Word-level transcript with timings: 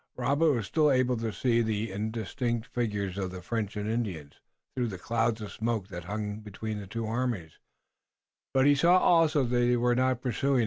Robert 0.17 0.51
was 0.53 0.65
still 0.65 0.89
able 0.89 1.15
to 1.17 1.31
see 1.31 1.61
the 1.61 1.91
indistinct 1.91 2.65
figures 2.65 3.19
of 3.19 3.29
the 3.29 3.43
French 3.43 3.77
and 3.77 3.87
Indians, 3.87 4.39
through 4.75 4.87
the 4.87 4.97
clouds 4.97 5.41
of 5.41 5.51
smoke 5.51 5.89
that 5.89 6.05
hung 6.05 6.39
between 6.39 6.79
the 6.79 6.87
two 6.87 7.05
armies, 7.05 7.59
but 8.51 8.65
he 8.65 8.73
saw 8.73 8.97
also 8.97 9.43
that 9.43 9.49
they 9.55 9.77
were 9.77 9.93
not 9.93 10.19
pursuing. 10.19 10.59